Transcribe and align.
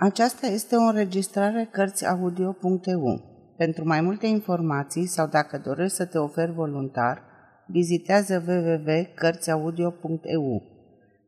Aceasta 0.00 0.46
este 0.46 0.76
o 0.76 0.80
înregistrare 0.80 1.68
Cărțiaudio.eu. 1.70 3.22
Pentru 3.56 3.86
mai 3.86 4.00
multe 4.00 4.26
informații 4.26 5.06
sau 5.06 5.26
dacă 5.26 5.58
dorești 5.58 5.96
să 5.96 6.04
te 6.04 6.18
oferi 6.18 6.52
voluntar, 6.52 7.22
vizitează 7.66 8.44
www.cărțiaudio.eu. 8.46 10.62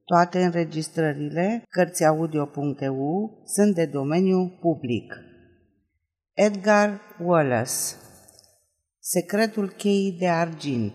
Toate 0.05 0.45
înregistrările 0.45 1.63
Cărțiaudio.eu 1.69 3.43
sunt 3.45 3.75
de 3.75 3.87
domeniu 3.87 4.59
public. 4.61 5.17
Edgar 6.33 7.01
Wallace 7.25 7.73
Secretul 8.99 9.69
cheii 9.69 10.17
de 10.19 10.29
argint 10.29 10.95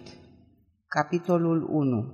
Capitolul 0.87 1.67
1 1.69 2.13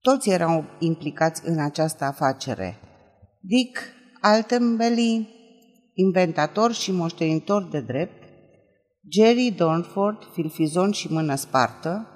Toți 0.00 0.30
erau 0.30 0.64
implicați 0.78 1.48
în 1.48 1.60
această 1.60 2.04
afacere– 2.04 2.78
Dick 3.48 3.78
Altenbelly, 4.20 5.28
inventator 5.94 6.72
și 6.72 6.92
moștenitor 6.92 7.68
de 7.70 7.80
drept, 7.80 8.22
Jerry 9.08 9.54
Dornford, 9.56 10.18
filfizon 10.32 10.90
și 10.90 11.12
mână 11.12 11.34
spartă, 11.34 12.06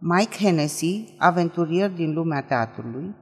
Mike 0.00 0.44
Hennessy, 0.44 1.14
aventurier 1.18 1.90
din 1.90 2.12
lumea 2.12 2.42
teatrului, 2.42 3.14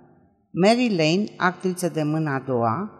Mary 0.50 0.88
Lane, 0.88 1.24
actriță 1.36 1.88
de 1.88 2.02
mâna 2.02 2.34
a 2.34 2.44
doua, 2.46 2.90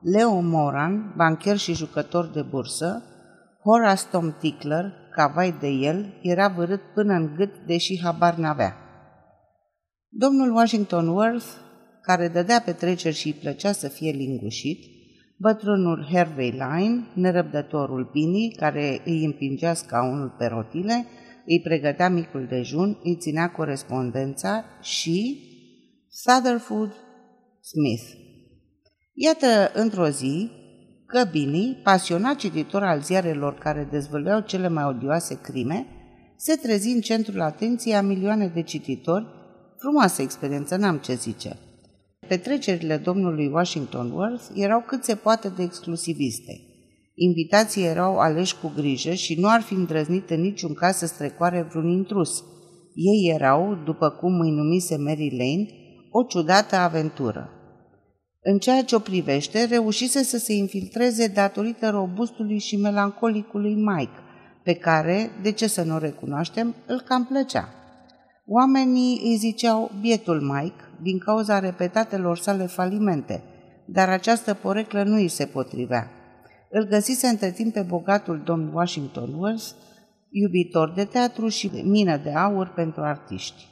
Leo 0.00 0.40
Moran, 0.40 1.14
bancher 1.16 1.56
și 1.56 1.74
jucător 1.74 2.26
de 2.26 2.42
bursă, 2.42 3.02
Horace 3.62 4.04
Tom 4.10 4.34
Tickler, 4.38 4.92
cavai 5.10 5.54
de 5.60 5.68
el, 5.68 6.18
era 6.22 6.48
vărât 6.48 6.80
până 6.94 7.12
în 7.12 7.34
gât, 7.36 7.58
deși 7.66 8.00
habar 8.02 8.34
n-avea. 8.34 8.76
Domnul 10.08 10.56
Washington 10.56 11.08
Worth 11.08 11.46
care 12.02 12.28
dădea 12.28 12.62
petreceri 12.64 13.14
și 13.14 13.26
îi 13.26 13.32
plăcea 13.40 13.72
să 13.72 13.88
fie 13.88 14.10
lingușit, 14.10 14.84
bătrânul 15.36 16.08
Hervey 16.12 16.50
Line, 16.50 17.06
nerăbdătorul 17.14 18.04
Pini, 18.04 18.54
care 18.56 19.02
îi 19.04 19.24
împingea 19.24 19.74
scaunul 19.74 20.34
pe 20.38 20.46
rotile, 20.46 21.06
îi 21.46 21.60
pregătea 21.60 22.08
micul 22.08 22.46
dejun, 22.48 22.98
îi 23.02 23.16
ținea 23.16 23.50
corespondența 23.50 24.64
și 24.82 25.48
Sutherford 26.08 26.92
Smith. 27.60 28.18
Iată, 29.12 29.70
într-o 29.74 30.08
zi, 30.08 30.50
că 31.06 31.28
Bini, 31.30 31.80
pasionat 31.82 32.36
cititor 32.36 32.82
al 32.82 33.02
ziarelor 33.02 33.54
care 33.54 33.88
dezvăluiau 33.90 34.40
cele 34.40 34.68
mai 34.68 34.84
odioase 34.84 35.40
crime, 35.40 35.86
se 36.36 36.54
trezi 36.54 36.88
în 36.88 37.00
centrul 37.00 37.40
atenției 37.40 37.94
a 37.94 38.02
milioane 38.02 38.46
de 38.46 38.62
cititori, 38.62 39.26
frumoasă 39.78 40.22
experiență, 40.22 40.76
n-am 40.76 40.98
ce 40.98 41.14
zice– 41.14 41.56
petrecerile 42.30 42.96
domnului 42.96 43.50
Washington 43.52 44.10
Worth 44.10 44.44
erau 44.54 44.84
cât 44.86 45.04
se 45.04 45.14
poate 45.14 45.48
de 45.56 45.62
exclusiviste. 45.62 46.60
Invitații 47.14 47.84
erau 47.84 48.18
aleși 48.18 48.56
cu 48.60 48.72
grijă 48.76 49.12
și 49.12 49.40
nu 49.40 49.48
ar 49.48 49.60
fi 49.60 49.74
îndrăznit 49.74 50.30
în 50.30 50.40
niciun 50.40 50.74
caz 50.74 50.96
să 50.96 51.06
strecoare 51.06 51.66
vreun 51.70 51.88
intrus. 51.88 52.44
Ei 52.94 53.32
erau, 53.34 53.78
după 53.84 54.10
cum 54.10 54.40
îi 54.40 54.50
numise 54.50 54.96
Mary 54.96 55.30
Lane, 55.30 55.68
o 56.10 56.22
ciudată 56.22 56.76
aventură. 56.76 57.50
În 58.42 58.58
ceea 58.58 58.82
ce 58.84 58.94
o 58.94 58.98
privește, 58.98 59.64
reușise 59.64 60.22
să 60.22 60.38
se 60.38 60.52
infiltreze 60.52 61.26
datorită 61.26 61.90
robustului 61.90 62.58
și 62.58 62.76
melancolicului 62.76 63.74
Mike, 63.74 64.18
pe 64.62 64.74
care, 64.74 65.30
de 65.42 65.52
ce 65.52 65.66
să 65.66 65.82
nu 65.82 65.94
o 65.94 65.98
recunoaștem, 65.98 66.74
îl 66.86 67.00
cam 67.00 67.24
plăcea. 67.24 67.79
Oamenii 68.46 69.20
îi 69.24 69.36
ziceau 69.36 69.90
bietul 70.00 70.40
Mike, 70.40 70.82
din 71.02 71.18
cauza 71.18 71.58
repetatelor 71.58 72.38
sale 72.38 72.66
falimente, 72.66 73.42
dar 73.86 74.08
această 74.08 74.54
poreclă 74.54 75.02
nu 75.02 75.14
îi 75.14 75.28
se 75.28 75.46
potrivea. 75.46 76.10
Îl 76.70 76.86
găsise 76.88 77.26
între 77.26 77.50
timp 77.50 77.72
pe 77.72 77.80
bogatul 77.80 78.42
domn 78.44 78.72
Washington 78.72 79.34
Wells, 79.34 79.74
iubitor 80.30 80.92
de 80.92 81.04
teatru 81.04 81.48
și 81.48 81.70
mină 81.84 82.16
de 82.16 82.32
aur 82.32 82.72
pentru 82.74 83.02
artiști. 83.02 83.66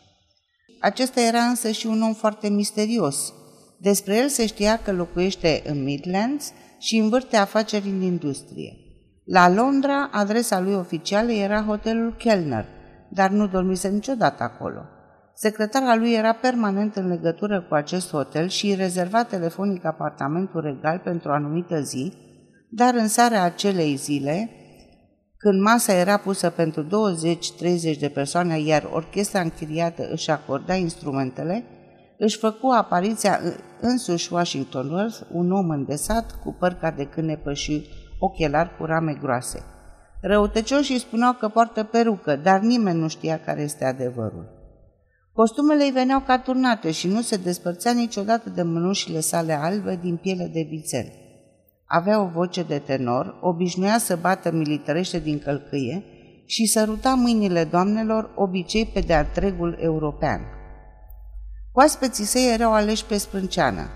Acesta 0.81 1.21
era 1.21 1.41
însă 1.41 1.71
și 1.71 1.87
un 1.87 2.03
om 2.03 2.13
foarte 2.13 2.49
misterios. 2.49 3.33
Despre 3.81 4.17
el 4.17 4.29
se 4.29 4.47
știa 4.47 4.77
că 4.77 4.93
locuiește 4.93 5.63
în 5.67 5.83
Midlands 5.83 6.53
și 6.79 6.97
învârte 6.97 7.37
afaceri 7.37 7.89
în 7.89 8.01
industrie. 8.01 8.73
La 9.25 9.51
Londra, 9.51 10.09
adresa 10.13 10.61
lui 10.61 10.75
oficială 10.75 11.33
era 11.33 11.63
hotelul 11.63 12.15
Kellner, 12.19 12.67
dar 13.09 13.31
nu 13.31 13.47
dormise 13.47 13.89
niciodată 13.89 14.43
acolo. 14.43 14.81
Secretara 15.35 15.95
lui 15.95 16.13
era 16.13 16.33
permanent 16.33 16.97
în 16.97 17.09
legătură 17.09 17.63
cu 17.69 17.75
acest 17.75 18.11
hotel 18.11 18.49
și 18.49 18.67
îi 18.67 18.75
rezerva 18.75 19.25
telefonic 19.25 19.85
apartamentul 19.85 20.61
regal 20.61 20.99
pentru 20.99 21.29
o 21.29 21.33
anumită 21.33 21.81
zi, 21.81 22.13
dar 22.71 22.95
în 22.95 23.09
seara 23.09 23.43
acelei 23.43 23.95
zile, 23.95 24.51
când 25.37 25.61
masa 25.61 25.93
era 25.93 26.17
pusă 26.17 26.51
pentru 26.51 26.85
20-30 26.85 27.99
de 27.99 28.11
persoane, 28.15 28.61
iar 28.61 28.89
orchestra 28.93 29.41
închiriată 29.41 30.09
își 30.11 30.31
acorda 30.31 30.75
instrumentele, 30.75 31.65
își 32.19 32.39
făcu 32.39 32.69
apariția 32.69 33.41
însuși 33.81 34.33
Washington 34.33 34.91
Wells, 34.91 35.27
un 35.33 35.53
om 35.53 35.71
îndesat, 35.71 36.39
cu 36.43 36.57
păr 36.59 36.73
ca 36.73 36.91
de 36.91 37.05
cânepă 37.05 37.53
și 37.53 37.87
ochelari 38.19 38.77
cu 38.79 38.85
rame 38.85 39.19
groase. 39.21 39.63
Răutăcioșii 40.21 40.99
spuneau 40.99 41.33
că 41.33 41.49
poartă 41.49 41.83
perucă, 41.85 42.37
dar 42.37 42.61
nimeni 42.61 42.99
nu 42.99 43.09
știa 43.09 43.41
care 43.45 43.63
este 43.63 43.85
adevărul. 43.85 44.57
Costumele 45.33 45.85
îi 45.85 45.91
veneau 45.91 46.21
ca 46.21 46.39
turnate 46.39 46.91
și 46.91 47.09
nu 47.09 47.21
se 47.21 47.37
despărțea 47.37 47.93
niciodată 47.93 48.51
de 48.51 48.63
mânușile 48.63 49.21
sale 49.21 49.53
albe 49.53 49.99
din 50.03 50.17
piele 50.17 50.51
de 50.53 50.67
vițel. 50.69 51.13
Avea 51.85 52.21
o 52.21 52.27
voce 52.27 52.63
de 52.63 52.79
tenor, 52.79 53.39
obișnuia 53.41 53.99
să 53.99 54.17
bată 54.17 54.53
militărește 54.53 55.19
din 55.19 55.39
călcâie 55.39 56.05
și 56.47 56.67
săruta 56.67 57.15
mâinile 57.15 57.65
doamnelor, 57.65 58.31
obicei 58.35 58.87
pe 58.87 59.01
de-a 59.01 59.19
întregul 59.19 59.79
european. 59.81 60.41
Oaspeții 61.73 62.25
săi 62.25 62.53
erau 62.53 62.73
aleși 62.73 63.05
pe 63.05 63.17
sprânceană. 63.17 63.87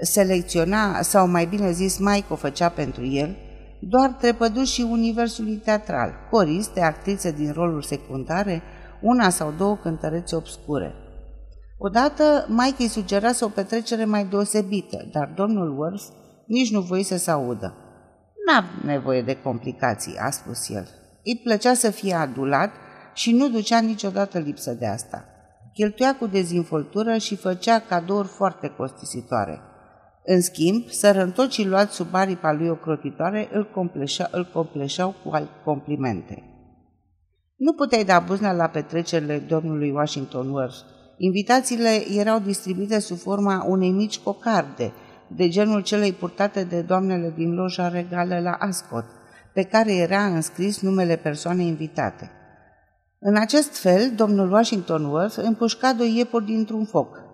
Selecționa, 0.00 1.02
sau 1.02 1.28
mai 1.28 1.46
bine 1.46 1.72
zis, 1.72 1.98
Mike 1.98 2.26
o 2.28 2.34
făcea 2.34 2.68
pentru 2.68 3.06
el, 3.06 3.36
doar 3.88 4.10
trepădușii 4.10 4.88
universului 4.90 5.56
teatral, 5.56 6.12
coriste, 6.30 6.80
actrițe 6.80 7.32
din 7.32 7.52
roluri 7.52 7.86
secundare, 7.86 8.62
una 9.00 9.28
sau 9.28 9.52
două 9.58 9.76
cântărețe 9.76 10.36
obscure. 10.36 10.94
Odată, 11.78 12.46
Mike 12.48 12.82
îi 12.82 12.88
sugerase 12.88 13.44
o 13.44 13.48
petrecere 13.48 14.04
mai 14.04 14.24
deosebită, 14.24 15.08
dar 15.12 15.32
domnul 15.36 15.78
Worth 15.78 16.04
nici 16.46 16.72
nu 16.72 16.80
voie 16.80 17.04
să 17.04 17.16
se 17.16 17.30
audă. 17.30 17.74
N-am 18.46 18.64
nevoie 18.84 19.22
de 19.22 19.36
complicații, 19.42 20.16
a 20.16 20.30
spus 20.30 20.68
el. 20.68 20.88
Îi 21.24 21.40
plăcea 21.44 21.74
să 21.74 21.90
fie 21.90 22.14
adulat 22.14 22.70
și 23.14 23.32
nu 23.32 23.48
ducea 23.48 23.80
niciodată 23.80 24.38
lipsă 24.38 24.72
de 24.72 24.86
asta. 24.86 25.24
Cheltuia 25.72 26.16
cu 26.16 26.26
dezinvoltură 26.26 27.16
și 27.16 27.36
făcea 27.36 27.78
cadouri 27.78 28.28
foarte 28.28 28.68
costisitoare. 28.68 29.60
În 30.24 30.40
schimb, 30.40 30.88
sărăntocii 30.88 31.66
luați 31.66 31.94
sub 31.94 32.14
aripa 32.14 32.52
lui 32.52 32.68
ocrotitoare 32.68 33.48
îl, 33.52 33.70
compleșa, 33.74 34.28
îl 34.30 34.50
compleșau 34.52 35.14
cu 35.24 35.48
complimente. 35.64 36.42
Nu 37.56 37.72
puteai 37.72 38.04
da 38.04 38.18
buzna 38.18 38.52
la 38.52 38.66
petrecerile 38.66 39.38
domnului 39.38 39.90
Washington 39.90 40.50
Worth. 40.50 40.76
Invitațiile 41.16 42.10
erau 42.10 42.38
distribuite 42.38 42.98
sub 42.98 43.16
forma 43.16 43.64
unei 43.68 43.90
mici 43.90 44.18
cocarde, 44.18 44.92
de 45.26 45.48
genul 45.48 45.82
celei 45.82 46.12
purtate 46.12 46.64
de 46.64 46.80
doamnele 46.80 47.32
din 47.36 47.54
loja 47.54 47.88
regală 47.88 48.40
la 48.40 48.50
Ascot, 48.50 49.04
pe 49.54 49.62
care 49.62 49.94
era 49.94 50.24
înscris 50.24 50.80
numele 50.80 51.16
persoanei 51.16 51.66
invitate. 51.66 52.30
În 53.18 53.36
acest 53.36 53.76
fel, 53.76 54.12
domnul 54.16 54.52
Washington 54.52 55.04
Worth 55.04 55.36
împușca 55.36 55.92
doi 55.92 56.16
iepuri 56.16 56.44
dintr-un 56.44 56.84
foc. 56.84 57.31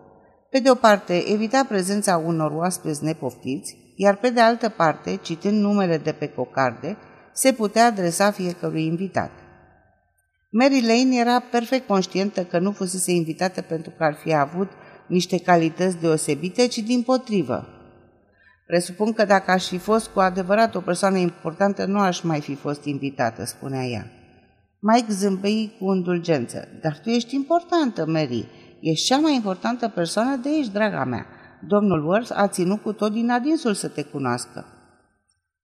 Pe 0.51 0.59
de 0.59 0.71
o 0.71 0.75
parte, 0.75 1.33
evita 1.33 1.65
prezența 1.69 2.17
unor 2.17 2.51
oaspeți 2.51 3.05
nepoftiți, 3.05 3.77
iar 3.97 4.17
pe 4.17 4.31
de 4.31 4.41
altă 4.41 4.69
parte, 4.69 5.19
citând 5.23 5.61
numele 5.61 5.99
de 5.99 6.13
pe 6.13 6.29
cocarde, 6.29 6.97
se 7.33 7.53
putea 7.53 7.87
adresa 7.87 8.31
fiecărui 8.31 8.87
invitat. 8.87 9.31
Mary 10.51 10.81
Lane 10.87 11.17
era 11.17 11.41
perfect 11.41 11.87
conștientă 11.87 12.45
că 12.45 12.59
nu 12.59 12.73
fusese 12.73 13.13
invitată 13.13 13.63
pentru 13.63 13.91
că 13.97 14.05
ar 14.05 14.15
fi 14.15 14.35
avut 14.35 14.71
niște 15.07 15.39
calități 15.39 16.01
deosebite, 16.01 16.67
ci 16.67 16.79
din 16.79 17.03
potrivă. 17.03 17.69
Presupun 18.67 19.13
că 19.13 19.25
dacă 19.25 19.51
aș 19.51 19.67
fi 19.67 19.79
fost 19.79 20.09
cu 20.09 20.21
adevărat 20.21 20.75
o 20.75 20.81
persoană 20.81 21.19
importantă, 21.19 21.85
nu 21.85 21.99
aș 21.99 22.21
mai 22.21 22.41
fi 22.41 22.55
fost 22.55 22.85
invitată, 22.85 23.45
spunea 23.45 23.85
ea. 23.85 24.11
Mike 24.79 25.13
zâmbei 25.13 25.77
cu 25.81 25.95
indulgență. 25.95 26.69
Dar 26.81 26.99
tu 26.99 27.09
ești 27.09 27.35
importantă, 27.35 28.07
Mary. 28.07 28.49
Ești 28.81 29.07
cea 29.07 29.19
mai 29.19 29.35
importantă 29.35 29.89
persoană 29.89 30.37
de 30.37 30.49
aici, 30.49 30.69
draga 30.69 31.05
mea. 31.05 31.27
Domnul 31.67 32.07
Worth 32.07 32.33
a 32.35 32.49
ținut 32.49 32.83
cu 32.83 32.93
tot 32.93 33.13
din 33.13 33.31
adinsul 33.31 33.75
să 33.75 33.89
te 33.89 34.03
cunoască. 34.03 34.67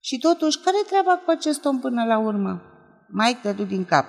Și 0.00 0.18
totuși, 0.18 0.58
care 0.58 0.76
treaba 0.86 1.12
cu 1.24 1.30
acest 1.30 1.64
om 1.64 1.78
până 1.78 2.04
la 2.04 2.18
urmă? 2.18 2.62
Mike 3.08 3.38
dădu 3.42 3.64
din 3.64 3.84
cap. 3.84 4.04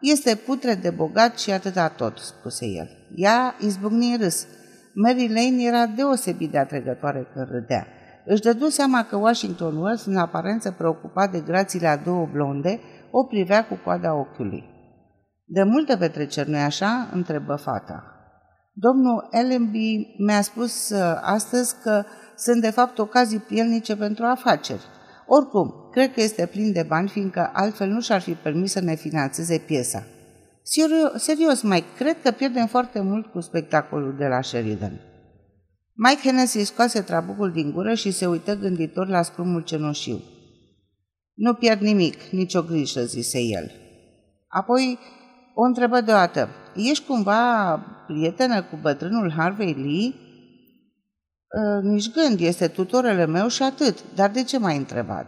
Este 0.00 0.34
putre 0.34 0.74
de 0.74 0.90
bogat 0.90 1.38
și 1.38 1.50
atâta 1.50 1.88
tot, 1.88 2.18
spuse 2.18 2.66
el. 2.66 2.88
Ea 3.14 3.54
izbucni 3.60 4.12
în 4.12 4.18
râs. 4.18 4.46
Mary 4.94 5.28
Lane 5.28 5.62
era 5.62 5.86
deosebit 5.86 6.50
de 6.50 6.58
atrăgătoare 6.58 7.28
când 7.34 7.48
râdea. 7.50 7.86
își 8.26 8.40
dădu 8.40 8.68
seama 8.68 9.04
că 9.04 9.16
Washington 9.16 9.76
Wells, 9.76 10.04
în 10.04 10.16
aparență 10.16 10.70
preocupat 10.70 11.30
de 11.30 11.40
grațiile 11.40 11.86
a 11.86 11.96
două 11.96 12.28
blonde, 12.32 12.80
o 13.10 13.24
privea 13.24 13.66
cu 13.66 13.78
coada 13.84 14.14
ochiului. 14.14 14.64
De 15.44 15.62
multe 15.62 15.96
petreceri, 15.96 16.50
nu 16.50 16.58
așa?" 16.58 17.08
întrebă 17.12 17.54
fata. 17.54 18.12
Domnul 18.72 19.28
Ellenby 19.30 20.14
mi-a 20.18 20.42
spus 20.42 20.90
uh, 20.90 21.18
astăzi 21.20 21.74
că 21.82 22.04
sunt 22.36 22.60
de 22.60 22.70
fapt 22.70 22.98
ocazii 22.98 23.38
prielnice 23.38 23.96
pentru 23.96 24.24
afaceri. 24.24 24.82
Oricum, 25.26 25.88
cred 25.90 26.12
că 26.12 26.20
este 26.20 26.46
plin 26.46 26.72
de 26.72 26.82
bani, 26.82 27.08
fiindcă 27.08 27.50
altfel 27.52 27.88
nu 27.88 28.00
și-ar 28.00 28.20
fi 28.20 28.32
permis 28.32 28.72
să 28.72 28.80
ne 28.80 28.94
finanțeze 28.94 29.58
piesa. 29.58 30.06
Serios, 31.16 31.62
Mike, 31.62 31.86
cred 31.96 32.22
că 32.22 32.30
pierdem 32.30 32.66
foarte 32.66 33.00
mult 33.00 33.26
cu 33.26 33.40
spectacolul 33.40 34.16
de 34.18 34.26
la 34.26 34.42
Sheridan. 34.42 35.00
Mike 35.94 36.20
Hennessy 36.22 36.64
scoase 36.64 37.00
trabucul 37.00 37.52
din 37.52 37.72
gură 37.72 37.94
și 37.94 38.10
se 38.10 38.26
uită 38.26 38.56
gânditor 38.56 39.08
la 39.08 39.22
scrumul 39.22 39.60
cenușiu. 39.60 40.20
Nu 41.34 41.54
pierd 41.54 41.80
nimic, 41.80 42.22
nicio 42.30 42.62
grijă, 42.62 43.04
zise 43.04 43.40
el. 43.40 43.70
Apoi 44.48 44.98
o 45.54 45.62
întrebă 45.62 46.00
deodată. 46.00 46.48
Ești 46.74 47.06
cumva 47.06 47.76
prietenă 48.06 48.62
cu 48.62 48.78
bătrânul 48.80 49.32
Harvey 49.36 49.74
Lee? 49.74 50.14
Ă, 51.58 51.80
nici 51.82 52.10
gând, 52.12 52.40
este 52.40 52.68
tutorele 52.68 53.26
meu 53.26 53.48
și 53.48 53.62
atât. 53.62 54.14
Dar 54.14 54.30
de 54.30 54.44
ce 54.44 54.58
m-ai 54.58 54.76
întrebat? 54.76 55.26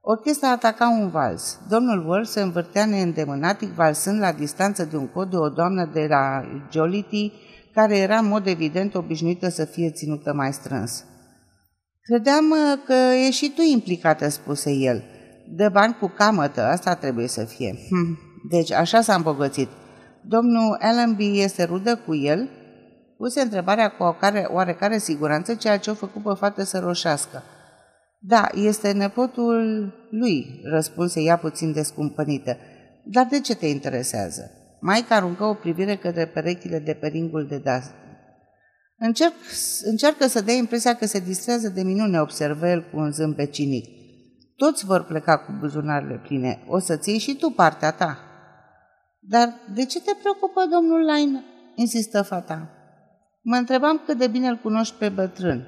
Orchestra 0.00 0.50
ataca 0.50 0.88
un 0.88 1.08
vals. 1.08 1.58
Domnul 1.68 2.08
Wall 2.08 2.24
se 2.24 2.40
învârtea 2.40 2.86
neîndemânatic 2.86 3.68
valsând 3.68 4.20
la 4.20 4.32
distanță 4.32 4.84
de 4.84 4.96
un 4.96 5.06
cod 5.06 5.30
de 5.30 5.36
o 5.36 5.48
doamnă 5.48 5.90
de 5.92 6.06
la 6.08 6.42
Jollity, 6.72 7.32
care 7.72 7.96
era 7.96 8.18
în 8.18 8.28
mod 8.28 8.46
evident 8.46 8.94
obișnuită 8.94 9.48
să 9.48 9.64
fie 9.64 9.90
ținută 9.90 10.32
mai 10.32 10.52
strâns. 10.52 11.04
Credeam 12.02 12.50
ă, 12.50 12.76
că 12.84 12.92
e 13.26 13.30
și 13.30 13.52
tu 13.54 13.62
implicată, 13.72 14.28
spuse 14.28 14.70
el. 14.70 15.04
De 15.48 15.68
bani 15.68 15.96
cu 16.00 16.06
camătă, 16.16 16.62
asta 16.62 16.94
trebuie 16.94 17.26
să 17.28 17.44
fie. 17.44 17.74
Hm, 17.88 18.18
deci 18.48 18.72
așa 18.72 19.00
s-a 19.00 19.14
îmbogățit. 19.14 19.68
Domnul 20.22 20.76
Allenby 20.80 21.40
este 21.40 21.64
rudă 21.64 21.96
cu 22.06 22.14
el? 22.14 22.48
Puse 23.16 23.40
întrebarea 23.40 23.88
cu 23.88 24.02
oarecare, 24.02 24.48
oarecare 24.50 24.98
siguranță, 24.98 25.54
ceea 25.54 25.78
ce 25.78 25.90
o 25.90 25.94
făcut 25.94 26.22
pe 26.22 26.32
fată 26.38 26.62
să 26.62 26.78
roșească. 26.78 27.42
Da, 28.18 28.48
este 28.54 28.92
nepotul 28.92 29.92
lui, 30.10 30.60
răspunse 30.64 31.20
ea 31.20 31.36
puțin 31.36 31.72
descumpănită. 31.72 32.56
Dar 33.04 33.26
de 33.30 33.40
ce 33.40 33.54
te 33.54 33.66
interesează? 33.66 34.50
Maica 34.80 35.14
aruncă 35.14 35.44
o 35.44 35.54
privire 35.54 35.96
către 35.96 36.26
perechile 36.26 36.78
de 36.78 36.92
peringul 36.92 37.46
de 37.46 37.58
das. 37.58 37.84
Încerc, 38.98 39.32
încearcă 39.84 40.26
să 40.26 40.40
dea 40.40 40.54
impresia 40.54 40.94
că 40.94 41.06
se 41.06 41.18
distrează 41.18 41.68
de 41.68 41.82
minune, 41.82 42.20
observă 42.20 42.68
el 42.68 42.80
cu 42.92 42.98
un 42.98 43.12
zâmbet 43.12 43.52
cinic. 43.52 43.84
Toți 44.56 44.84
vor 44.84 45.04
pleca 45.04 45.36
cu 45.36 45.56
buzunarele 45.60 46.20
pline. 46.22 46.64
O 46.66 46.78
să-ți 46.78 47.10
iei 47.10 47.18
și 47.18 47.36
tu 47.36 47.50
partea 47.50 47.90
ta. 47.90 48.25
Dar 49.28 49.54
de 49.74 49.84
ce 49.84 50.00
te 50.00 50.12
preocupă 50.20 50.66
domnul 50.70 51.04
Lain? 51.04 51.44
insistă 51.74 52.22
fata. 52.22 52.68
Mă 53.42 53.56
întrebam 53.56 54.02
cât 54.06 54.18
de 54.18 54.26
bine 54.26 54.48
îl 54.48 54.56
cunoști 54.56 54.94
pe 54.98 55.08
bătrân. 55.08 55.66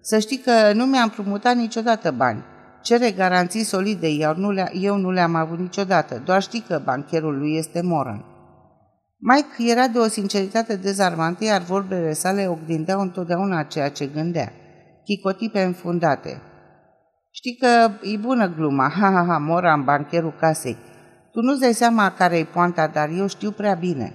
Să 0.00 0.18
știi 0.18 0.38
că 0.38 0.72
nu 0.72 0.84
mi-am 0.84 1.08
promutat 1.08 1.56
niciodată 1.56 2.10
bani. 2.10 2.44
Cere 2.82 3.10
garanții 3.10 3.62
solide, 3.62 4.08
iar 4.08 4.36
nu 4.36 4.50
le, 4.50 4.70
eu 4.74 4.96
nu 4.96 5.10
le-am 5.10 5.34
avut 5.34 5.58
niciodată. 5.58 6.22
Doar 6.24 6.42
știi 6.42 6.64
că 6.68 6.80
bancherul 6.84 7.38
lui 7.38 7.56
este 7.56 7.82
Moran. 7.82 8.24
Mike 9.18 9.70
era 9.70 9.88
de 9.88 9.98
o 9.98 10.06
sinceritate 10.06 10.76
dezarmantă, 10.76 11.44
iar 11.44 11.62
vorbele 11.62 12.12
sale 12.12 12.46
oglindeau 12.46 13.00
întotdeauna 13.00 13.62
ceea 13.62 13.90
ce 13.90 14.06
gândea. 14.06 14.52
Chicotipe 15.04 15.62
înfundate. 15.62 16.40
Știi 17.30 17.56
că 17.56 17.90
e 18.02 18.16
bună 18.16 18.54
gluma, 18.54 18.88
ha, 18.88 19.10
ha, 19.10 19.24
ha, 19.28 19.38
Moran, 19.38 19.84
bancherul 19.84 20.34
casei. 20.40 20.76
Tu 21.32 21.40
nu-ți 21.40 21.60
dai 21.60 21.74
seama 21.74 22.12
care 22.12 22.38
e 22.38 22.44
poanta, 22.44 22.86
dar 22.86 23.08
eu 23.08 23.26
știu 23.26 23.50
prea 23.50 23.74
bine. 23.74 24.14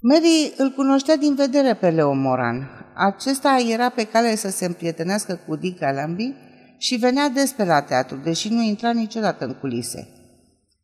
Mary 0.00 0.54
îl 0.56 0.70
cunoștea 0.70 1.16
din 1.16 1.34
vedere 1.34 1.74
pe 1.74 1.90
Leo 1.90 2.12
Moran. 2.12 2.68
Acesta 2.94 3.56
era 3.68 3.88
pe 3.88 4.04
cale 4.04 4.34
să 4.34 4.50
se 4.50 4.64
împrietenească 4.64 5.40
cu 5.46 5.56
Dick 5.56 5.82
Allenby 5.82 6.34
și 6.78 6.96
venea 6.96 7.28
des 7.28 7.52
pe 7.52 7.64
la 7.64 7.82
teatru, 7.82 8.16
deși 8.16 8.48
nu 8.48 8.62
intra 8.62 8.90
niciodată 8.90 9.44
în 9.44 9.54
culise. 9.54 10.08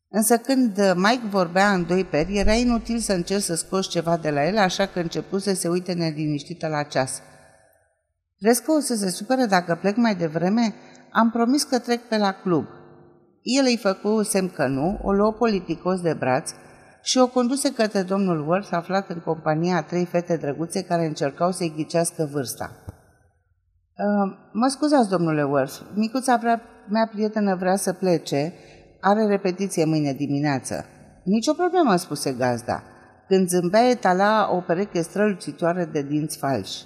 Însă 0.09 0.37
când 0.37 0.93
Mike 0.95 1.27
vorbea 1.31 1.73
în 1.73 1.87
doi 1.87 2.05
peri, 2.05 2.39
era 2.39 2.53
inutil 2.53 2.99
să 2.99 3.13
încerci 3.13 3.43
să 3.43 3.55
scoți 3.55 3.89
ceva 3.89 4.17
de 4.17 4.31
la 4.31 4.47
el, 4.47 4.59
așa 4.59 4.87
că 4.87 4.99
început 4.99 5.43
să 5.43 5.55
se 5.55 5.69
uite 5.69 5.93
neliniștită 5.93 6.69
la 6.69 6.83
ceas. 6.83 7.23
Crezi 8.39 8.63
că 8.63 8.73
o 8.73 8.81
să 8.81 8.95
se 8.95 9.11
supere 9.11 9.47
dacă 9.47 9.79
plec 9.81 9.97
mai 9.97 10.15
devreme? 10.15 10.75
Am 11.11 11.31
promis 11.31 11.63
că 11.63 11.79
trec 11.79 12.01
pe 12.01 12.17
la 12.17 12.33
club. 12.33 12.67
El 13.47 13.65
îi 13.65 13.77
făcu 13.77 14.23
semn 14.23 14.49
că 14.49 14.67
nu, 14.67 14.99
o 15.03 15.13
luă 15.13 15.33
politicos 15.33 16.01
de 16.01 16.15
braț 16.15 16.51
și 17.03 17.19
o 17.19 17.27
conduse 17.29 17.73
către 17.73 18.03
domnul 18.03 18.49
Worth, 18.49 18.69
aflat 18.71 19.09
în 19.11 19.21
compania 19.25 19.77
a 19.77 19.83
trei 19.83 20.05
fete 20.05 20.37
drăguțe 20.37 20.83
care 20.83 21.07
încercau 21.07 21.53
să-i 21.53 21.73
ghicească 21.77 22.29
vârsta. 22.33 22.71
Uh, 23.97 24.37
mă 24.53 24.69
scuzați, 24.69 25.09
domnule 25.09 25.45
Worth, 25.45 25.81
micuța 25.95 26.37
vrea, 26.37 26.63
mea 26.89 27.09
prietenă 27.13 27.55
vrea 27.55 27.77
să 27.77 27.93
plece, 27.93 28.53
are 29.01 29.27
repetiție 29.27 29.85
mâine 29.85 30.13
dimineață. 30.13 30.85
Nici 31.25 31.47
o 31.47 31.53
problemă, 31.53 31.97
spuse 31.97 32.33
gazda. 32.33 32.83
Când 33.29 33.49
zâmbea, 33.49 33.89
etala 33.89 34.49
o 34.53 34.61
pereche 34.61 35.01
strălucitoare 35.03 35.85
de 35.85 36.03
dinți 36.03 36.39
falși. 36.39 36.83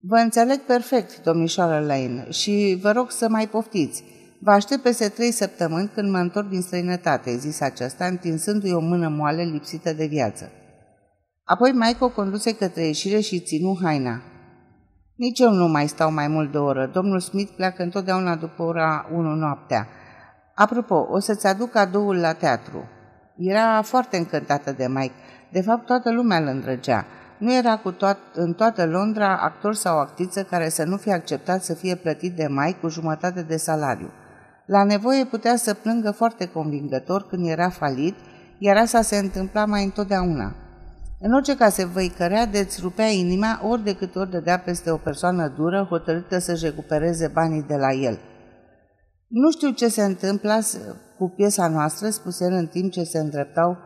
Vă 0.00 0.16
înțeleg 0.16 0.60
perfect, 0.60 1.22
domnișoară 1.22 1.86
Lane, 1.86 2.30
și 2.30 2.78
vă 2.82 2.90
rog 2.90 3.10
să 3.10 3.28
mai 3.28 3.48
poftiți. 3.48 4.04
Vă 4.40 4.50
aștept 4.50 4.82
peste 4.82 5.08
trei 5.08 5.30
săptămâni 5.30 5.90
când 5.94 6.10
mă 6.10 6.18
întorc 6.18 6.48
din 6.48 6.60
străinătate, 6.60 7.36
zis 7.36 7.60
aceasta, 7.60 8.04
întinsându-i 8.04 8.72
o 8.72 8.80
mână 8.80 9.08
moale 9.08 9.42
lipsită 9.42 9.92
de 9.92 10.06
viață. 10.06 10.50
Apoi 11.44 11.72
Mike 11.72 12.04
o 12.04 12.08
conduse 12.08 12.54
către 12.54 12.82
ieșire 12.84 13.20
și 13.20 13.40
ținu 13.40 13.78
haina. 13.82 14.22
Nici 15.14 15.38
eu 15.38 15.50
nu 15.50 15.68
mai 15.68 15.88
stau 15.88 16.12
mai 16.12 16.28
mult 16.28 16.52
de 16.52 16.58
o 16.58 16.64
oră. 16.64 16.90
Domnul 16.92 17.20
Smith 17.20 17.52
pleacă 17.56 17.82
întotdeauna 17.82 18.36
după 18.36 18.62
ora 18.62 19.08
1 19.12 19.34
noaptea. 19.34 19.88
Apropo, 20.54 21.06
o 21.10 21.18
să-ți 21.18 21.46
aduc 21.46 21.70
cadoul 21.70 22.16
la 22.16 22.32
teatru. 22.32 22.88
Era 23.36 23.82
foarte 23.82 24.16
încântată 24.16 24.72
de 24.72 24.86
Mike. 24.88 25.14
De 25.52 25.60
fapt, 25.60 25.86
toată 25.86 26.12
lumea 26.12 26.38
îl 26.38 26.46
îndrăgea. 26.46 27.06
Nu 27.38 27.54
era 27.54 27.76
cu 27.76 27.92
toat- 27.92 28.34
în 28.34 28.52
toată 28.52 28.86
Londra 28.86 29.36
actor 29.36 29.74
sau 29.74 29.98
actriță 29.98 30.42
care 30.42 30.68
să 30.68 30.84
nu 30.84 30.96
fie 30.96 31.12
acceptat 31.12 31.62
să 31.62 31.74
fie 31.74 31.94
plătit 31.94 32.36
de 32.36 32.46
Mike 32.48 32.78
cu 32.80 32.88
jumătate 32.88 33.42
de 33.42 33.56
salariu. 33.56 34.10
La 34.66 34.84
nevoie 34.84 35.24
putea 35.24 35.56
să 35.56 35.74
plângă 35.74 36.10
foarte 36.10 36.46
convingător 36.46 37.26
când 37.26 37.48
era 37.48 37.68
falit, 37.68 38.14
iar 38.58 38.76
asta 38.76 39.02
se 39.02 39.16
întâmpla 39.16 39.64
mai 39.64 39.84
întotdeauna. 39.84 40.54
În 41.20 41.32
orice 41.32 41.56
caz 41.56 41.74
se 41.74 41.84
văicărea 41.84 42.46
de 42.46 42.58
îți 42.58 42.80
rupea 42.80 43.06
inima 43.06 43.60
ori 43.68 43.84
de 43.84 43.94
câte 43.94 44.18
ori 44.18 44.30
dădea 44.30 44.58
peste 44.58 44.90
o 44.90 44.96
persoană 44.96 45.48
dură, 45.56 45.86
hotărâtă 45.88 46.38
să-și 46.38 46.64
recupereze 46.64 47.28
banii 47.28 47.62
de 47.62 47.76
la 47.76 47.92
el. 47.92 48.18
Nu 49.28 49.50
știu 49.50 49.70
ce 49.70 49.88
se 49.88 50.02
întâmplă 50.04 50.60
cu 51.18 51.28
piesa 51.28 51.68
noastră, 51.68 52.08
spuse 52.08 52.44
el 52.44 52.52
în 52.52 52.66
timp 52.66 52.92
ce 52.92 53.02
se 53.02 53.18
îndreptau 53.18 53.76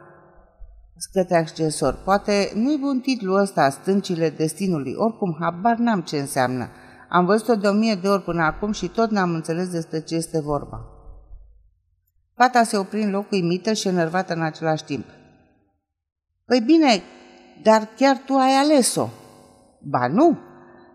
către 1.12 1.36
accesor. 1.36 1.94
Poate 2.04 2.52
nu-i 2.54 2.78
bun 2.78 3.00
titlul 3.00 3.38
ăsta, 3.38 3.70
Stâncile 3.70 4.30
Destinului, 4.30 4.94
oricum 4.96 5.36
habar 5.40 5.76
n-am 5.76 6.00
ce 6.00 6.18
înseamnă. 6.18 6.68
Am 7.12 7.24
văzut-o 7.24 7.54
de 7.54 7.68
o 7.68 7.72
mie 7.72 7.94
de 7.94 8.08
ori 8.08 8.22
până 8.22 8.42
acum 8.42 8.72
și 8.72 8.88
tot 8.88 9.10
n-am 9.10 9.34
înțeles 9.34 9.70
despre 9.70 10.00
ce 10.00 10.14
este 10.14 10.40
vorba. 10.40 10.86
Fata 12.34 12.62
se 12.62 12.76
opri 12.76 13.02
în 13.02 13.10
loc 13.10 13.30
uimită 13.30 13.72
și 13.72 13.88
enervată 13.88 14.34
în 14.34 14.42
același 14.42 14.84
timp. 14.84 15.04
Păi 16.44 16.60
bine, 16.60 17.02
dar 17.62 17.88
chiar 17.96 18.22
tu 18.26 18.34
ai 18.34 18.52
ales-o. 18.52 19.08
Ba 19.80 20.06
nu, 20.06 20.38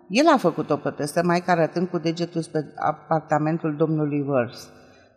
el 0.09 0.27
a 0.27 0.37
făcut-o 0.37 0.77
protestă, 0.77 1.23
mai 1.23 1.43
arătând 1.45 1.87
cu 1.87 1.97
degetul 1.97 2.41
spre 2.41 2.73
apartamentul 2.75 3.75
domnului 3.75 4.25
Worth. 4.27 4.59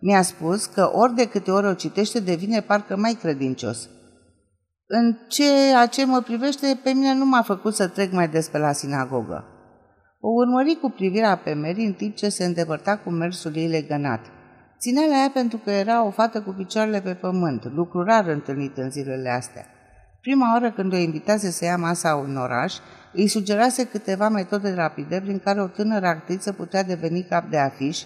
Mi-a 0.01 0.23
spus 0.23 0.67
că 0.67 0.91
ori 0.93 1.15
de 1.15 1.29
câte 1.29 1.51
ori 1.51 1.67
o 1.67 1.75
citește 1.75 2.21
devine 2.21 2.61
parcă 2.61 2.97
mai 2.97 3.13
credincios. 3.13 3.89
În 4.87 5.17
ceea 5.29 5.87
ce 5.87 6.07
mă 6.07 6.21
privește, 6.21 6.81
pe 6.83 6.91
mine 6.91 7.15
nu 7.15 7.25
m-a 7.25 7.43
făcut 7.43 7.75
să 7.75 7.89
trec 7.89 8.13
mai 8.13 8.29
des 8.29 8.49
pe 8.49 8.59
la 8.59 8.73
sinagogă. 8.73 9.58
O 10.21 10.29
urmări 10.29 10.79
cu 10.81 10.91
privirea 10.91 11.37
pe 11.37 11.55
Mary 11.55 11.85
în 11.85 11.93
timp 11.93 12.15
ce 12.17 12.29
se 12.29 12.45
îndepărta 12.45 12.97
cu 12.97 13.11
mersul 13.11 13.57
ei 13.57 13.69
legănat. 13.69 14.21
Ținea 14.79 15.07
la 15.07 15.17
ea 15.17 15.31
pentru 15.35 15.59
că 15.59 15.71
era 15.71 16.05
o 16.05 16.11
fată 16.11 16.41
cu 16.41 16.51
picioarele 16.51 17.01
pe 17.01 17.15
pământ, 17.15 17.65
lucru 17.75 18.03
rar 18.03 18.27
întâlnit 18.27 18.77
în 18.77 18.91
zilele 18.91 19.29
astea. 19.31 19.67
Prima 20.21 20.53
oară 20.53 20.73
când 20.73 20.93
o 20.93 20.97
invitase 20.97 21.51
să 21.51 21.65
ia 21.65 21.77
masa 21.77 22.25
în 22.27 22.37
oraș, 22.37 22.75
îi 23.13 23.27
sugerase 23.27 23.85
câteva 23.85 24.29
metode 24.29 24.75
rapide 24.75 25.21
prin 25.21 25.39
care 25.39 25.63
o 25.63 25.67
tânără 25.67 26.07
actriță 26.07 26.53
putea 26.53 26.83
deveni 26.83 27.23
cap 27.23 27.51
de 27.51 27.59
afiș, 27.59 28.03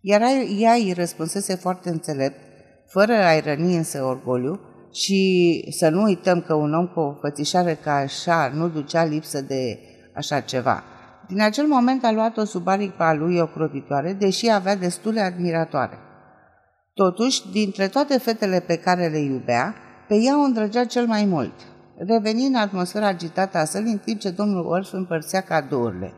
iar 0.00 0.20
ea 0.58 0.72
îi 0.72 0.92
răspunsese 0.96 1.54
foarte 1.54 1.90
înțelept, 1.90 2.38
fără 2.86 3.12
a-i 3.12 3.40
răni 3.40 3.76
însă 3.76 4.02
orgoliu, 4.02 4.60
și 4.92 5.64
să 5.70 5.88
nu 5.88 6.02
uităm 6.02 6.40
că 6.40 6.54
un 6.54 6.74
om 6.74 6.86
cu 6.86 7.00
o 7.00 7.14
fățișare 7.20 7.74
ca 7.74 7.94
așa 7.94 8.52
nu 8.54 8.68
ducea 8.68 9.04
lipsă 9.04 9.40
de 9.40 9.78
așa 10.14 10.40
ceva. 10.40 10.82
Din 11.28 11.40
acel 11.40 11.66
moment 11.66 12.04
a 12.04 12.12
luat-o 12.12 12.44
sub 12.44 12.68
aripa 12.68 13.12
lui 13.12 13.38
ocrotitoare, 13.38 14.12
deși 14.12 14.50
avea 14.50 14.76
destule 14.76 15.20
admiratoare. 15.20 15.98
Totuși, 16.94 17.50
dintre 17.50 17.88
toate 17.88 18.18
fetele 18.18 18.60
pe 18.60 18.76
care 18.76 19.08
le 19.08 19.18
iubea, 19.18 19.74
pe 20.08 20.14
ea 20.14 20.40
o 20.40 20.42
îndrăgea 20.42 20.84
cel 20.84 21.06
mai 21.06 21.24
mult. 21.24 21.52
Reveni 21.96 22.46
în 22.46 22.54
atmosfera 22.54 23.06
agitată 23.06 23.58
a 23.58 23.64
sălii 23.64 23.92
în 23.92 23.98
timp 23.98 24.20
ce 24.20 24.30
domnul 24.30 24.66
Orf 24.66 24.92
împărțea 24.92 25.40
cadourile. 25.40 26.12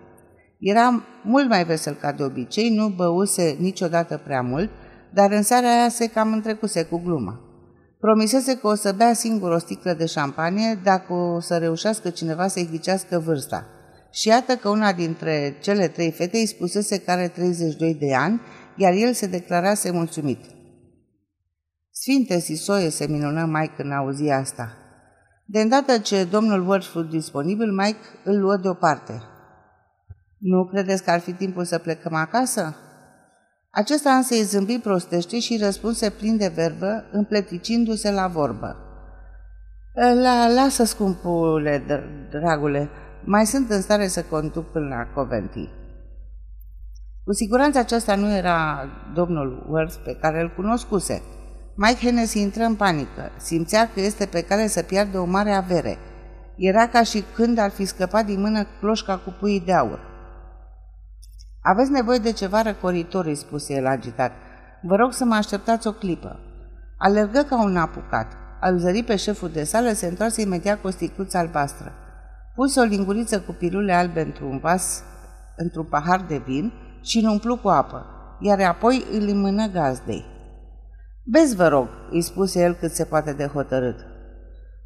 Era 0.59 1.03
mult 1.23 1.49
mai 1.49 1.65
vesel 1.65 1.95
ca 1.95 2.13
de 2.13 2.23
obicei, 2.23 2.75
nu 2.75 2.89
băuse 2.89 3.57
niciodată 3.59 4.21
prea 4.25 4.43
mult, 4.43 4.71
dar 5.13 5.31
în 5.31 5.43
seara 5.43 5.69
aia 5.69 5.89
se 5.89 6.07
cam 6.07 6.33
întrecuse 6.33 6.85
cu 6.85 7.01
gluma. 7.05 7.41
Promisese 8.01 8.57
că 8.57 8.67
o 8.67 8.75
să 8.75 8.95
bea 8.97 9.13
singur 9.13 9.51
o 9.51 9.59
sticlă 9.59 9.93
de 9.93 10.07
șampanie 10.07 10.81
dacă 10.83 11.13
o 11.13 11.41
să 11.41 11.57
reușească 11.57 12.11
cineva 12.11 12.47
să-i 12.47 12.69
ghicească 12.71 13.19
vârsta. 13.19 13.67
Și 14.11 14.29
iată 14.29 14.57
că 14.57 14.69
una 14.69 14.93
dintre 14.93 15.57
cele 15.61 15.89
trei 15.89 16.11
fete 16.11 16.37
îi 16.37 16.47
spusese 16.47 17.01
că 17.01 17.11
are 17.11 17.29
32 17.29 17.95
de 17.95 18.15
ani, 18.15 18.41
iar 18.77 18.93
el 18.93 19.13
se 19.13 19.27
declarase 19.27 19.91
mulțumit. 19.91 20.41
Sfinte 21.91 22.39
Sisoie 22.39 22.89
se 22.89 23.07
minună 23.07 23.45
Mike 23.45 23.73
când 23.77 23.93
auzi 23.93 24.29
asta. 24.29 24.77
De 25.45 25.61
îndată 25.61 25.99
ce 25.99 26.25
domnul 26.25 26.69
Wordsworth 26.69 27.11
disponibil, 27.11 27.73
Mike 27.73 27.99
îl 28.25 28.41
luă 28.41 28.57
deoparte. 28.57 29.23
Nu 30.39 30.67
credeți 30.67 31.03
că 31.03 31.11
ar 31.11 31.21
fi 31.21 31.33
timpul 31.33 31.65
să 31.65 31.79
plecăm 31.79 32.15
acasă? 32.15 32.77
Acesta 33.71 34.11
însă 34.11 34.35
îi 34.35 34.43
zâmbi 34.43 34.79
prostește 34.79 35.39
și 35.39 35.59
răspunse 35.63 36.11
plin 36.11 36.37
de 36.37 36.53
verbă, 36.55 37.05
împleticindu-se 37.13 38.11
la 38.11 38.27
vorbă. 38.27 38.77
La, 39.95 40.49
lasă, 40.49 40.85
scumpule, 40.85 41.85
dragule, 42.31 42.89
mai 43.25 43.47
sunt 43.47 43.71
în 43.71 43.81
stare 43.81 44.09
să 44.09 44.23
conduc 44.23 44.71
până 44.71 44.89
la 44.89 45.07
Coventry. 45.15 45.71
Cu 47.25 47.33
siguranță 47.33 47.79
acesta 47.79 48.15
nu 48.15 48.37
era 48.37 48.87
domnul 49.15 49.67
Worth 49.69 49.95
pe 50.05 50.17
care 50.21 50.41
îl 50.41 50.53
cunoscuse. 50.57 51.23
Mike 51.75 52.07
Hennessy 52.07 52.41
intră 52.41 52.63
în 52.63 52.75
panică. 52.75 53.31
Simțea 53.37 53.91
că 53.95 54.01
este 54.01 54.27
pe 54.27 54.43
care 54.43 54.67
să 54.67 54.83
piardă 54.83 55.19
o 55.19 55.25
mare 55.25 55.53
avere. 55.53 55.99
Era 56.57 56.89
ca 56.89 57.03
și 57.03 57.25
când 57.35 57.59
ar 57.59 57.71
fi 57.71 57.85
scăpat 57.85 58.25
din 58.25 58.41
mână 58.41 58.67
cloșca 58.81 59.17
cu 59.17 59.37
puii 59.41 59.61
de 59.61 59.73
aur. 59.73 60.01
Aveți 61.63 61.91
nevoie 61.91 62.19
de 62.19 62.33
ceva 62.33 62.63
răcoritor, 62.63 63.25
îi 63.25 63.35
spuse 63.35 63.75
el 63.75 63.87
agitat. 63.87 64.33
Vă 64.83 64.97
rog 64.97 65.13
să 65.13 65.25
mă 65.25 65.35
așteptați 65.35 65.87
o 65.87 65.93
clipă. 65.93 66.41
Alergă 66.99 67.41
ca 67.49 67.63
un 67.63 67.77
apucat. 67.77 68.33
Al 68.61 68.79
zări 68.79 69.03
pe 69.03 69.17
șeful 69.17 69.51
de 69.51 69.65
sală, 69.65 69.93
se 69.93 70.07
întoarse 70.07 70.41
imediat 70.41 70.81
cu 70.81 70.87
o 70.87 70.91
sticluță 70.91 71.39
albastră. 71.39 71.93
Puse 72.59 72.81
o 72.81 72.83
linguriță 72.83 73.41
cu 73.41 73.53
pilule 73.53 73.93
albe 73.93 74.21
într-un 74.21 74.59
vas, 74.59 75.03
într-un 75.57 75.85
pahar 75.85 76.25
de 76.29 76.43
vin 76.47 76.73
și 77.03 77.19
îl 77.19 77.31
umplu 77.31 77.57
cu 77.57 77.69
apă, 77.69 78.07
iar 78.41 78.61
apoi 78.61 79.05
îl 79.13 79.35
mână 79.35 79.67
gazdei. 79.67 80.25
Bezi, 81.25 81.57
vă 81.57 81.69
rog, 81.69 81.89
îi 82.11 82.21
spuse 82.21 82.63
el 82.63 82.75
cât 82.75 82.91
se 82.91 83.05
poate 83.05 83.33
de 83.33 83.47
hotărât. 83.47 83.97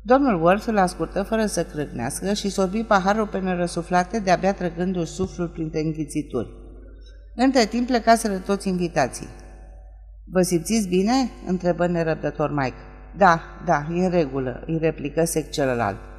Domnul 0.02 0.42
Worth 0.42 0.66
îl 0.66 0.78
ascultă 0.78 1.22
fără 1.22 1.46
să 1.46 1.64
crâcnească 1.64 2.32
și 2.32 2.48
sorbi 2.48 2.84
paharul 2.84 3.26
pe 3.26 3.38
nerăsuflate, 3.38 4.18
de-abia 4.18 4.54
trăgându-și 4.54 5.12
suflul 5.12 5.48
printre 5.48 5.80
înghițituri. 5.80 6.50
Între 7.34 7.64
timp 7.64 7.86
plecaseră 7.86 8.38
toți 8.38 8.68
invitații. 8.68 9.28
Vă 10.24 10.42
simțiți 10.42 10.88
bine?" 10.88 11.30
întrebă 11.46 11.86
nerăbdător 11.86 12.50
Mike. 12.50 12.76
Da, 13.16 13.40
da, 13.64 13.86
e 13.94 14.04
în 14.04 14.10
regulă," 14.10 14.62
îi 14.66 14.78
replică 14.78 15.24
sec 15.24 15.50
celălalt. 15.50 16.11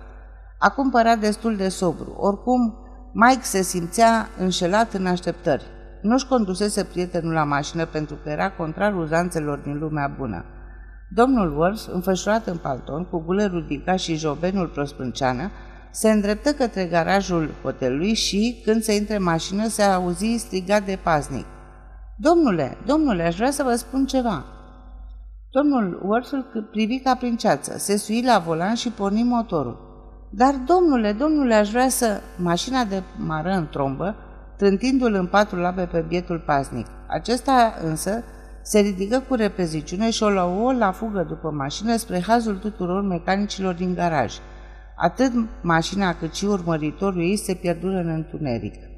Acum 0.63 0.89
părea 0.89 1.15
destul 1.15 1.55
de 1.55 1.70
sobru. 1.70 2.15
Oricum, 2.17 2.77
Mike 3.13 3.41
se 3.41 3.62
simțea 3.62 4.27
înșelat 4.39 4.93
în 4.93 5.05
așteptări. 5.05 5.63
Nu-și 6.01 6.27
condusese 6.27 6.84
prietenul 6.84 7.34
la 7.34 7.43
mașină 7.43 7.86
pentru 7.86 8.15
că 8.24 8.29
era 8.29 8.51
contrar 8.51 8.96
uzanțelor 8.96 9.58
din 9.58 9.77
lumea 9.77 10.15
bună. 10.17 10.46
Domnul 11.10 11.58
Wolf, 11.58 11.88
înfășurat 11.93 12.48
în 12.48 12.58
palton, 12.58 13.05
cu 13.05 13.24
gulerul 13.25 13.65
ridicat 13.67 14.00
și 14.00 14.15
jobenul 14.15 14.67
prospânceană, 14.67 15.51
se 15.91 16.12
îndreptă 16.12 16.51
către 16.51 16.86
garajul 16.86 17.50
hotelului 17.62 18.13
și, 18.13 18.62
când 18.65 18.82
se 18.82 18.96
intre 18.96 19.15
în 19.15 19.24
mașină, 19.24 19.67
se 19.67 19.82
auzi 19.82 20.36
strigat 20.38 20.86
de 20.86 21.00
paznic. 21.03 21.46
Domnule, 22.17 22.77
domnule, 22.86 23.24
aș 23.24 23.36
vrea 23.36 23.51
să 23.51 23.63
vă 23.63 23.75
spun 23.75 24.05
ceva. 24.05 24.46
Domnul 25.50 26.01
Worth 26.05 26.32
privi 26.72 27.00
ca 27.00 27.15
prin 27.15 27.36
ceață, 27.36 27.77
se 27.77 27.98
sui 27.98 28.24
la 28.25 28.39
volan 28.39 28.74
și 28.74 28.89
porni 28.89 29.24
motorul. 29.24 29.92
Dar, 30.36 30.56
domnule, 30.66 31.12
domnule, 31.12 31.54
aș 31.54 31.70
vrea 31.70 31.90
să... 31.90 32.22
Mașina 32.38 32.84
de 32.84 33.04
mară 33.18 33.50
în 33.50 33.68
trombă, 33.70 34.16
trântindu-l 34.58 35.13
în 35.13 35.25
patru 35.25 35.60
labe 35.60 35.86
pe 35.86 36.06
bietul 36.08 36.44
paznic. 36.46 36.88
Acesta 37.08 37.74
însă 37.84 38.24
se 38.62 38.80
ridică 38.80 39.24
cu 39.28 39.36
repeziciune 39.36 40.10
și 40.10 40.24
o 40.24 40.30
luă 40.30 40.74
la 40.74 40.92
fugă 40.92 41.25
după 41.30 41.50
mașină 41.50 41.96
spre 41.96 42.22
hazul 42.22 42.56
tuturor 42.56 43.02
mecanicilor 43.02 43.74
din 43.74 43.94
garaj. 43.94 44.34
Atât 44.96 45.32
mașina 45.62 46.13
cât 46.13 46.34
și 46.34 46.46
urmăritorul 46.46 47.22
ei 47.22 47.38
se 47.38 47.54
pierdură 47.54 47.98
în 47.98 48.08
întuneric. 48.08 48.92